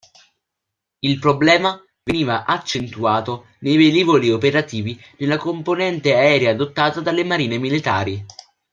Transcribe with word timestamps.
Il 1.01 1.19
problema 1.19 1.79
veniva 2.01 2.45
accentuato 2.45 3.49
nei 3.59 3.77
velivoli 3.77 4.31
operativi 4.31 4.99
nella 5.19 5.37
componente 5.37 6.15
aerea 6.15 6.49
adottata 6.49 7.01
dalle 7.01 7.23
marine 7.23 7.59
militari. 7.59 8.25